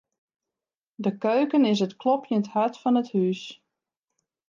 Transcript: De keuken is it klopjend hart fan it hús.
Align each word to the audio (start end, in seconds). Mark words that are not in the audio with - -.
De 1.05 1.11
keuken 1.25 1.63
is 1.73 1.81
it 1.85 1.97
klopjend 2.01 2.47
hart 2.55 2.75
fan 2.81 2.99
it 3.01 3.09
hús. 3.13 3.41